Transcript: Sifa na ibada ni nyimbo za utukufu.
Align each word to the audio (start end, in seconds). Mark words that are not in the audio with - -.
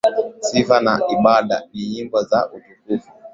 Sifa 0.47 0.77
na 0.85 0.93
ibada 1.15 1.57
ni 1.69 1.81
nyimbo 1.91 2.17
za 2.29 2.39
utukufu. 2.55 3.09